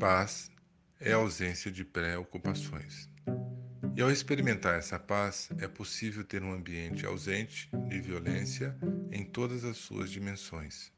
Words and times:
Paz 0.00 0.50
é 0.98 1.12
ausência 1.12 1.70
de 1.70 1.84
preocupações. 1.84 3.06
E 3.94 4.00
ao 4.00 4.10
experimentar 4.10 4.78
essa 4.78 4.98
paz, 4.98 5.50
é 5.58 5.68
possível 5.68 6.24
ter 6.24 6.42
um 6.42 6.54
ambiente 6.54 7.04
ausente 7.04 7.68
de 7.86 8.00
violência 8.00 8.74
em 9.12 9.26
todas 9.26 9.62
as 9.62 9.76
suas 9.76 10.10
dimensões. 10.10 10.90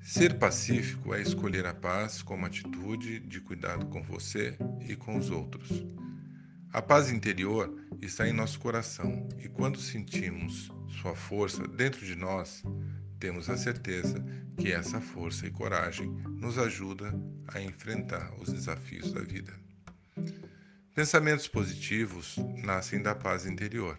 Ser 0.00 0.38
pacífico 0.38 1.12
é 1.12 1.20
escolher 1.20 1.66
a 1.66 1.74
paz 1.74 2.22
como 2.22 2.46
atitude 2.46 3.18
de 3.18 3.40
cuidado 3.40 3.86
com 3.86 4.00
você 4.00 4.56
e 4.88 4.94
com 4.94 5.18
os 5.18 5.28
outros. 5.28 5.84
A 6.72 6.80
paz 6.80 7.10
interior 7.10 7.84
está 8.00 8.28
em 8.28 8.32
nosso 8.32 8.60
coração 8.60 9.26
e 9.38 9.48
quando 9.48 9.80
sentimos 9.80 10.70
sua 11.02 11.16
força 11.16 11.66
dentro 11.66 12.06
de 12.06 12.14
nós, 12.14 12.62
temos 13.18 13.48
a 13.50 13.56
certeza 13.56 14.24
que 14.56 14.72
essa 14.72 15.00
força 15.00 15.46
e 15.46 15.50
coragem 15.50 16.08
nos 16.40 16.58
ajuda 16.58 17.12
a 17.48 17.60
enfrentar 17.60 18.32
os 18.40 18.52
desafios 18.52 19.12
da 19.12 19.20
vida. 19.20 19.52
Pensamentos 20.94 21.46
positivos 21.46 22.36
nascem 22.64 23.00
da 23.00 23.14
paz 23.14 23.46
interior, 23.46 23.98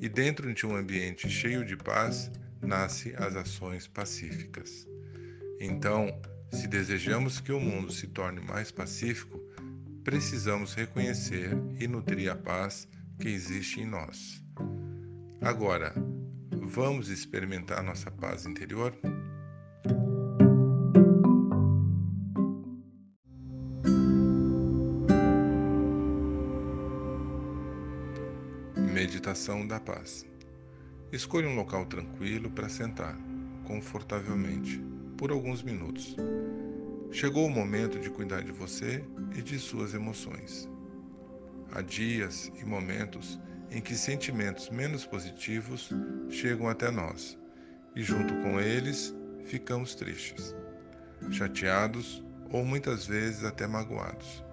e 0.00 0.08
dentro 0.08 0.52
de 0.54 0.66
um 0.66 0.74
ambiente 0.74 1.28
cheio 1.28 1.64
de 1.64 1.76
paz 1.76 2.30
nascem 2.62 3.14
as 3.16 3.36
ações 3.36 3.86
pacíficas. 3.86 4.88
Então, 5.60 6.20
se 6.50 6.66
desejamos 6.66 7.40
que 7.40 7.52
o 7.52 7.60
mundo 7.60 7.92
se 7.92 8.06
torne 8.06 8.40
mais 8.40 8.70
pacífico, 8.70 9.38
precisamos 10.02 10.74
reconhecer 10.74 11.50
e 11.78 11.86
nutrir 11.86 12.30
a 12.30 12.36
paz 12.36 12.88
que 13.18 13.28
existe 13.28 13.80
em 13.80 13.86
nós. 13.86 14.42
Agora, 15.40 15.94
vamos 16.74 17.08
experimentar 17.08 17.84
nossa 17.84 18.10
paz 18.10 18.46
interior? 18.46 18.92
Meditação 28.92 29.64
da 29.64 29.78
paz. 29.78 30.26
Escolha 31.12 31.46
um 31.46 31.54
local 31.54 31.86
tranquilo 31.86 32.50
para 32.50 32.68
sentar, 32.68 33.16
confortavelmente, 33.64 34.82
por 35.16 35.30
alguns 35.30 35.62
minutos. 35.62 36.16
Chegou 37.12 37.46
o 37.46 37.50
momento 37.50 38.00
de 38.00 38.10
cuidar 38.10 38.42
de 38.42 38.50
você 38.50 39.04
e 39.36 39.40
de 39.40 39.60
suas 39.60 39.94
emoções. 39.94 40.68
Há 41.70 41.82
dias 41.82 42.50
e 42.60 42.64
momentos 42.64 43.38
em 43.70 43.80
que 43.80 43.94
sentimentos 43.94 44.70
menos 44.70 45.04
positivos 45.06 45.90
chegam 46.30 46.68
até 46.68 46.90
nós 46.90 47.38
e, 47.94 48.02
junto 48.02 48.34
com 48.42 48.60
eles, 48.60 49.14
ficamos 49.44 49.94
tristes, 49.94 50.54
chateados 51.30 52.24
ou 52.50 52.64
muitas 52.64 53.06
vezes 53.06 53.44
até 53.44 53.66
magoados. 53.66 54.44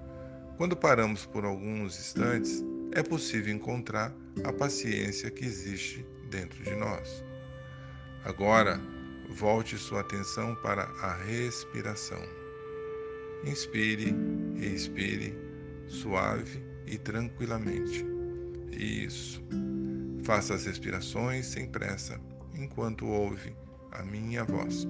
Quando 0.58 0.76
paramos 0.76 1.26
por 1.26 1.46
alguns 1.46 2.00
instantes, 2.00 2.64
é 2.94 3.02
possível 3.02 3.54
encontrar 3.54 4.14
a 4.44 4.52
paciência 4.52 5.32
que 5.32 5.46
existe 5.46 6.06
dentro 6.30 6.64
de 6.64 6.76
nós. 6.76 7.24
Agora, 8.24 8.80
volte 9.30 9.78
sua 9.78 10.02
atenção 10.02 10.56
para 10.56 10.84
a 10.84 11.16
respiração. 11.24 12.22
Inspire 13.44 14.14
e 14.56 14.66
expire 14.68 15.36
suave 15.88 16.64
e 16.86 16.98
tranquilamente. 16.98 18.11
Isso. 18.72 19.44
Faça 20.24 20.54
as 20.54 20.66
respirações 20.66 21.48
sem 21.48 21.68
pressa, 21.68 22.20
enquanto 22.54 23.06
ouve 23.06 23.56
a 23.92 24.04
minha 24.04 24.44
voz. 24.44 24.88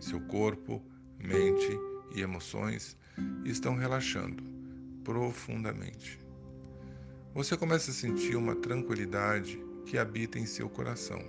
Seu 0.00 0.20
corpo, 0.20 0.82
mente 1.18 1.78
e 2.14 2.20
emoções 2.20 2.96
estão 3.44 3.74
relaxando 3.74 4.42
profundamente. 5.02 6.20
Você 7.34 7.56
começa 7.56 7.90
a 7.90 7.94
sentir 7.94 8.36
uma 8.36 8.56
tranquilidade 8.56 9.62
que 9.84 9.98
habita 9.98 10.38
em 10.38 10.46
seu 10.46 10.68
coração. 10.68 11.22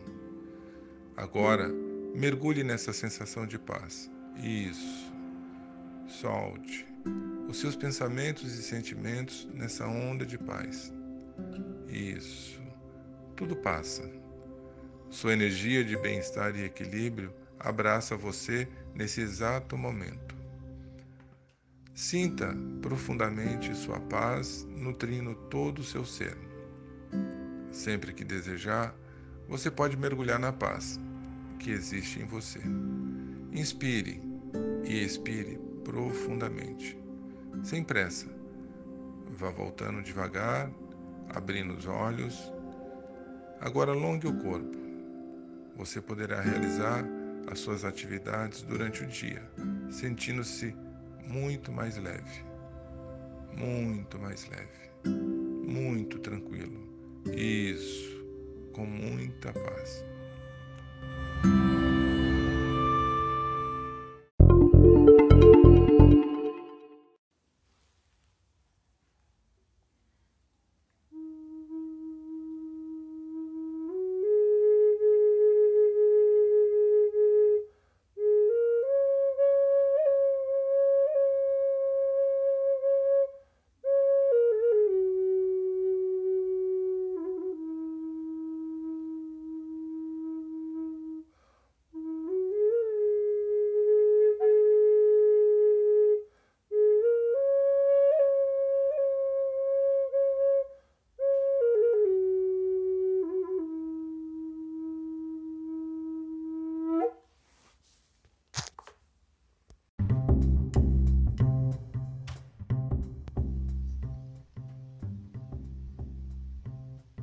Agora, 1.16 1.70
mergulhe 2.16 2.64
nessa 2.64 2.94
sensação 2.94 3.46
de 3.46 3.60
paz. 3.60 4.10
Isso. 4.38 5.12
Solte 6.08 6.86
os 7.48 7.60
seus 7.60 7.76
pensamentos 7.76 8.58
e 8.58 8.64
sentimentos 8.64 9.48
nessa 9.54 9.88
onda 9.88 10.26
de 10.26 10.38
paz. 10.38 10.92
Isso. 11.88 12.62
Tudo 13.36 13.56
passa. 13.56 14.10
Sua 15.10 15.34
energia 15.34 15.84
de 15.84 15.98
bem-estar 15.98 16.56
e 16.56 16.64
equilíbrio 16.64 17.34
abraça 17.60 18.16
você 18.16 18.68
nesse 18.94 19.22
exato 19.22 19.78
momento. 19.78 20.36
Sinta 21.94 22.56
profundamente 22.82 23.76
sua 23.76 24.00
paz 24.00 24.68
nutrindo 24.70 25.34
todo 25.50 25.80
o 25.80 25.84
seu 25.84 26.06
ser. 26.06 26.38
Sempre 27.72 28.14
que 28.14 28.24
desejar, 28.24 28.96
você 29.48 29.72
pode 29.72 29.98
mergulhar 29.98 30.40
na 30.40 30.52
paz 30.52 31.00
que 31.60 31.72
existe 31.72 32.20
em 32.20 32.26
você. 32.26 32.60
Inspire 33.52 34.22
e 34.84 35.04
expire 35.04 35.60
profundamente, 35.84 36.98
sem 37.64 37.84
pressa. 37.84 38.28
Vá 39.32 39.50
voltando 39.50 40.04
devagar 40.04 40.72
abrindo 41.30 41.74
os 41.74 41.86
olhos. 41.86 42.52
Agora 43.60 43.92
alongue 43.92 44.28
o 44.28 44.38
corpo. 44.38 44.78
Você 45.76 46.02
poderá 46.02 46.42
realizar 46.42 47.06
as 47.52 47.60
suas 47.60 47.86
atividades 47.86 48.62
durante 48.62 49.04
o 49.04 49.08
dia, 49.08 49.42
sentindo-se 49.90 50.76
muito 51.24 51.72
mais 51.72 51.98
leve, 51.98 52.44
muito 53.54 54.20
mais 54.20 54.48
leve, 54.50 55.16
muito 55.66 56.20
tranquilo. 56.20 56.88
Isso, 57.34 58.26
com 58.74 58.86
muita 58.86 59.54
paz. 59.54 60.04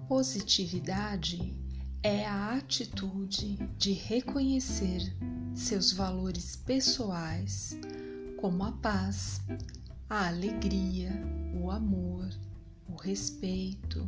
Positividade 0.09 1.55
é 2.03 2.27
a 2.27 2.57
atitude 2.57 3.57
de 3.79 3.93
reconhecer 3.93 5.17
seus 5.55 5.93
valores 5.93 6.57
pessoais, 6.57 7.79
como 8.37 8.65
a 8.65 8.73
paz, 8.73 9.41
a 10.09 10.29
alegria, 10.29 11.11
o 11.59 11.71
amor, 11.71 12.29
o 12.87 12.97
respeito, 12.97 14.05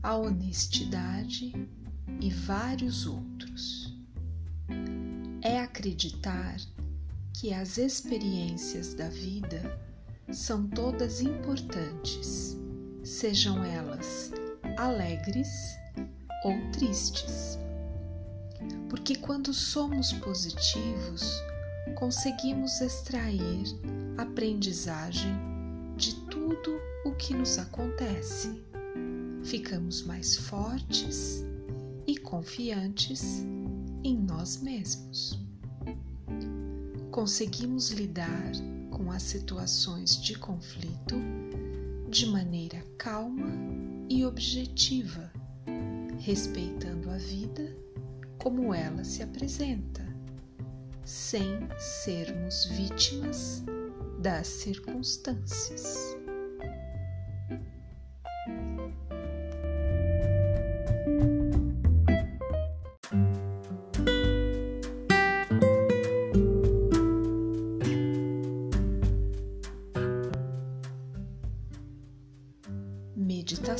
a 0.00 0.16
honestidade 0.16 1.52
e 2.20 2.30
vários 2.30 3.04
outros. 3.04 3.92
É 5.42 5.58
acreditar 5.58 6.56
que 7.34 7.52
as 7.52 7.78
experiências 7.78 8.94
da 8.94 9.08
vida 9.08 9.76
são 10.30 10.68
todas 10.68 11.20
importantes, 11.20 12.56
sejam 13.02 13.64
elas 13.64 14.32
alegres 14.80 15.78
ou 16.42 16.58
tristes. 16.72 17.58
Porque 18.88 19.14
quando 19.14 19.52
somos 19.52 20.10
positivos, 20.14 21.22
conseguimos 21.96 22.80
extrair 22.80 23.64
aprendizagem 24.16 25.36
de 25.96 26.14
tudo 26.26 26.80
o 27.04 27.12
que 27.12 27.34
nos 27.34 27.58
acontece. 27.58 28.58
Ficamos 29.44 30.02
mais 30.02 30.36
fortes 30.36 31.44
e 32.06 32.16
confiantes 32.16 33.44
em 34.02 34.16
nós 34.16 34.62
mesmos. 34.62 35.38
Conseguimos 37.10 37.90
lidar 37.90 38.52
com 38.90 39.12
as 39.12 39.22
situações 39.24 40.16
de 40.16 40.38
conflito 40.38 41.16
de 42.08 42.26
maneira 42.26 42.82
calma 42.96 43.69
e 44.10 44.26
objetiva, 44.26 45.32
respeitando 46.18 47.08
a 47.08 47.16
vida 47.16 47.74
como 48.38 48.74
ela 48.74 49.04
se 49.04 49.22
apresenta, 49.22 50.04
sem 51.04 51.60
sermos 51.78 52.64
vítimas 52.64 53.62
das 54.18 54.48
circunstâncias. 54.48 56.09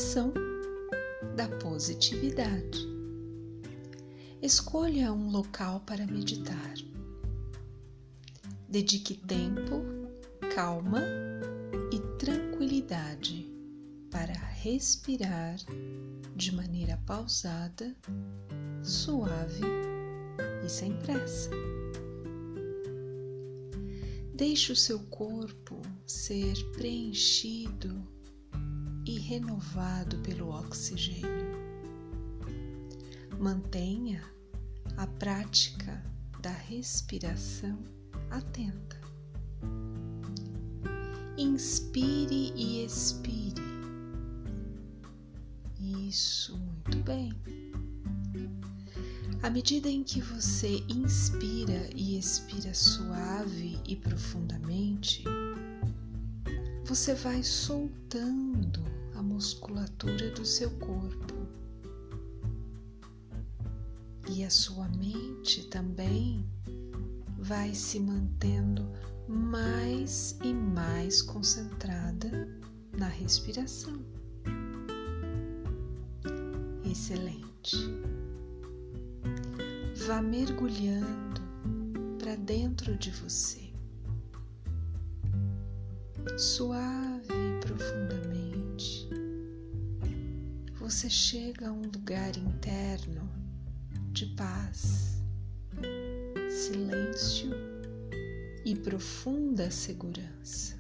Meditação 0.01 0.33
da 1.37 1.47
positividade. 1.59 2.89
Escolha 4.41 5.13
um 5.13 5.31
local 5.31 5.81
para 5.81 6.07
meditar. 6.07 6.73
Dedique 8.67 9.15
tempo, 9.15 9.83
calma 10.55 11.03
e 11.93 11.99
tranquilidade 12.17 13.47
para 14.11 14.33
respirar 14.33 15.57
de 16.35 16.55
maneira 16.55 16.97
pausada, 17.05 17.95
suave 18.83 19.61
e 20.65 20.69
sem 20.71 20.97
pressa. 20.97 21.51
Deixe 24.35 24.73
o 24.73 24.77
seu 24.77 24.99
corpo 25.09 25.83
ser 26.07 26.55
preenchido 26.73 28.03
renovado 29.31 30.19
pelo 30.25 30.49
oxigênio. 30.49 31.57
Mantenha 33.39 34.21
a 34.97 35.07
prática 35.07 36.03
da 36.41 36.51
respiração 36.51 37.79
atenta. 38.29 39.01
Inspire 41.39 42.53
e 42.57 42.85
expire. 42.85 43.63
Isso, 45.79 46.59
muito 46.59 46.99
bem. 47.05 47.33
À 49.45 49.49
medida 49.49 49.89
em 49.89 50.03
que 50.03 50.21
você 50.21 50.83
inspira 50.89 51.89
e 51.95 52.19
expira 52.19 52.75
suave 52.75 53.79
e 53.87 53.95
profundamente, 53.95 55.23
você 56.85 57.15
vai 57.15 57.45
soltando 57.45 58.91
a 59.21 59.23
musculatura 59.23 60.31
do 60.31 60.47
seu 60.47 60.71
corpo 60.79 61.35
e 64.31 64.43
a 64.43 64.49
sua 64.49 64.89
mente 64.89 65.69
também 65.69 66.49
vai 67.39 67.75
se 67.75 68.01
mantendo 68.01 68.91
mais 69.29 70.39
e 70.43 70.55
mais 70.55 71.21
concentrada 71.21 72.49
na 72.97 73.09
respiração. 73.09 74.01
Excelente. 76.91 77.77
Vá 80.07 80.23
mergulhando 80.23 81.43
para 82.19 82.37
dentro 82.37 82.97
de 82.97 83.11
você, 83.11 83.71
suave 86.39 87.35
e 87.35 87.61
profundamente. 87.61 88.20
Você 90.91 91.09
chega 91.09 91.69
a 91.69 91.73
um 91.73 91.83
lugar 91.83 92.37
interno 92.37 93.31
de 94.11 94.27
paz, 94.35 95.23
silêncio 96.51 97.53
e 98.65 98.75
profunda 98.75 99.71
segurança. 99.71 100.77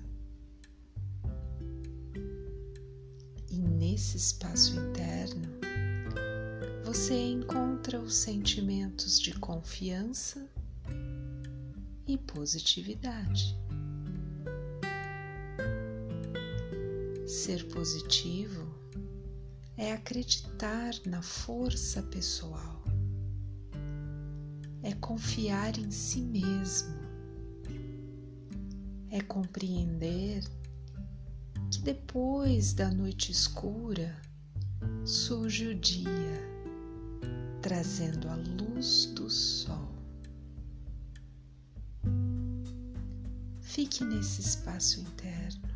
E 3.52 3.56
nesse 3.56 4.16
espaço 4.16 4.80
interno, 4.80 5.48
você 6.84 7.14
encontra 7.14 8.00
os 8.00 8.16
sentimentos 8.16 9.20
de 9.20 9.32
confiança 9.34 10.44
e 12.08 12.18
positividade. 12.18 13.56
Ser 17.28 17.64
positivo 17.68 18.79
é 19.80 19.92
acreditar 19.92 20.92
na 21.06 21.22
força 21.22 22.02
pessoal 22.02 22.80
é 24.82 24.94
confiar 24.94 25.78
em 25.78 25.90
si 25.90 26.22
mesmo, 26.22 26.96
é 29.10 29.20
compreender 29.20 30.42
que 31.70 31.80
depois 31.82 32.72
da 32.72 32.90
noite 32.90 33.30
escura 33.30 34.14
surge 35.04 35.68
o 35.68 35.74
dia, 35.74 36.40
trazendo 37.60 38.28
a 38.28 38.36
luz 38.36 39.06
do 39.14 39.28
sol. 39.28 39.88
Fique 43.60 44.02
nesse 44.02 44.40
espaço 44.40 45.00
interno 45.00 45.68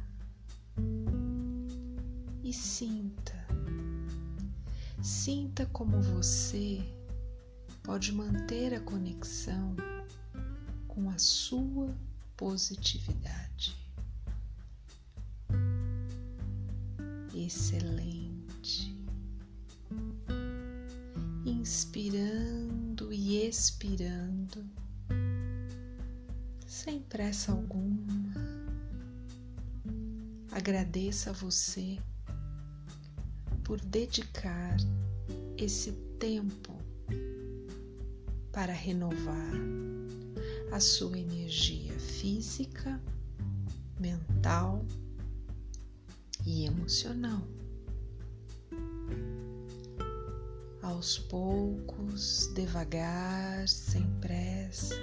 e 2.42 2.52
sinta, 2.52 3.43
sinta 5.04 5.66
como 5.66 6.00
você 6.00 6.82
pode 7.82 8.10
manter 8.10 8.72
a 8.72 8.80
conexão 8.80 9.76
com 10.88 11.10
a 11.10 11.18
sua 11.18 11.94
positividade. 12.34 13.76
Excelente. 17.34 18.96
Inspirando 21.44 23.12
e 23.12 23.46
expirando, 23.46 24.64
sem 26.66 26.98
pressa 27.00 27.52
alguma. 27.52 28.32
Agradeça 30.50 31.28
a 31.28 31.32
você 31.34 31.98
por 33.64 33.80
dedicar 33.80 34.76
esse 35.56 35.92
tempo 36.18 36.72
para 38.52 38.72
renovar 38.72 39.52
a 40.70 40.78
sua 40.78 41.18
energia 41.18 41.98
física, 41.98 43.00
mental 43.98 44.84
e 46.44 46.66
emocional. 46.66 47.42
Aos 50.82 51.18
poucos, 51.18 52.52
devagar, 52.54 53.66
sem 53.66 54.04
pressa, 54.20 54.94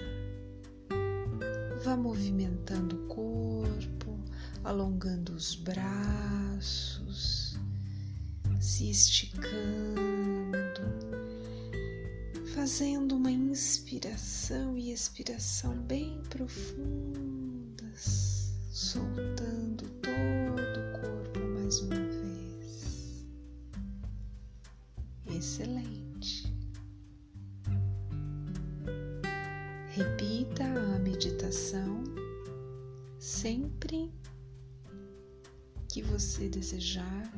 vá 1.83 1.97
movimentando 1.97 2.95
o 2.95 3.07
corpo, 3.07 4.19
alongando 4.63 5.33
os 5.33 5.55
braços, 5.55 7.00
se 8.61 8.91
esticando 8.91 10.21
fazendo 12.53 13.15
uma 13.15 13.31
inspiração 13.31 14.77
e 14.77 14.91
expiração 14.91 15.73
bem 15.83 16.21
profundas, 16.29 17.73
soltando 18.71 19.89
todo 20.01 20.61
o 20.61 20.91
corpo 21.01 21.39
mais 21.55 21.79
uma 21.79 21.95
vez. 21.95 23.25
Excelente. 25.25 26.53
Repita 29.89 30.63
a 30.63 30.99
meditação 30.99 32.03
sempre 33.17 34.11
que 35.89 36.03
você 36.03 36.47
desejar 36.47 37.31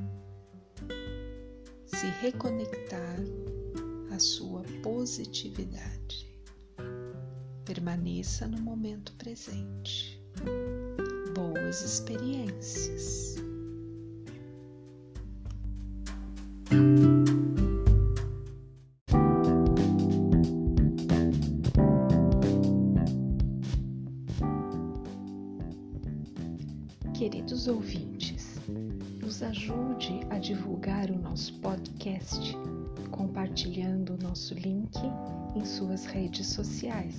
se 2.04 2.10
reconectar 2.20 3.16
a 4.14 4.20
sua 4.20 4.62
positividade. 4.82 6.28
Permaneça 7.64 8.46
no 8.46 8.60
momento 8.60 9.14
presente. 9.14 10.22
Boas 11.34 11.82
experiências. 11.82 13.36
Queridos 27.14 27.70
ouvintes, 27.70 28.43
nos 29.34 29.42
ajude 29.42 30.20
a 30.30 30.38
divulgar 30.38 31.10
o 31.10 31.18
nosso 31.18 31.56
podcast 31.56 32.56
compartilhando 33.10 34.14
o 34.14 34.18
nosso 34.22 34.54
link 34.54 34.92
em 35.56 35.66
suas 35.66 36.06
redes 36.06 36.46
sociais. 36.46 37.16